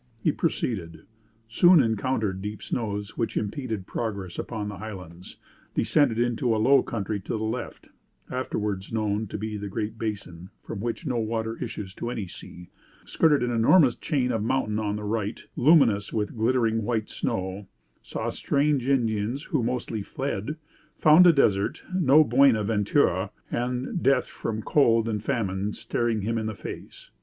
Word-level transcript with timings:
"He 0.19 0.31
proceeded 0.31 1.03
soon 1.47 1.79
encountered 1.79 2.41
deep 2.41 2.63
snows 2.63 3.17
which 3.17 3.37
impeded 3.37 3.85
progress 3.85 4.39
upon 4.39 4.67
the 4.67 4.77
highlands 4.79 5.37
descended 5.75 6.17
into 6.17 6.55
a 6.55 6.57
low 6.57 6.81
country 6.81 7.19
to 7.19 7.37
the 7.37 7.43
left 7.43 7.85
(afterwards 8.31 8.91
known 8.91 9.27
to 9.27 9.37
be 9.37 9.57
the 9.57 9.67
Great 9.69 9.99
Basin, 9.99 10.49
from 10.63 10.79
which 10.81 11.05
no 11.05 11.19
water 11.19 11.55
issues 11.61 11.93
to 11.93 12.09
any 12.09 12.25
sea) 12.25 12.71
skirted 13.05 13.43
an 13.43 13.51
enormous 13.51 13.93
chain 13.93 14.31
of 14.31 14.41
mountain 14.41 14.79
on 14.79 14.95
the 14.95 15.03
right, 15.03 15.43
luminous 15.55 16.11
with 16.11 16.35
glittering 16.35 16.81
white 16.81 17.07
snow 17.07 17.67
saw 18.01 18.31
strange 18.31 18.89
Indians, 18.89 19.43
who 19.43 19.61
mostly 19.61 20.01
fled 20.01 20.57
found 20.97 21.27
a 21.27 21.31
desert 21.31 21.83
no 21.93 22.23
Buena 22.23 22.63
Ventura; 22.63 23.29
and 23.51 24.01
death 24.01 24.25
from 24.25 24.63
cold 24.63 25.07
and 25.07 25.23
famine 25.23 25.73
staring 25.73 26.21
him 26.23 26.39
in 26.39 26.47
the 26.47 26.55
face. 26.55 27.11